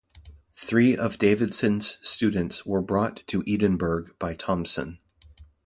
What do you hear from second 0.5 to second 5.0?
Three of Davidson’s students were brought to Edinburgh by Thomson.